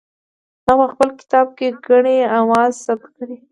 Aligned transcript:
هغه 0.67 0.83
په 0.89 0.91
خپل 0.93 1.09
کتاب 1.19 1.47
کې 1.57 1.67
ګڼې 1.87 2.17
اوازې 2.39 2.79
ثبت 2.85 3.07
کړې 3.15 3.25
دي. 3.29 3.37